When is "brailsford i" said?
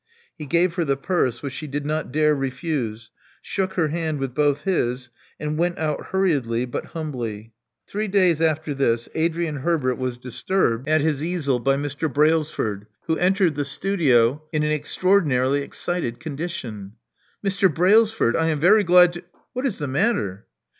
17.71-18.47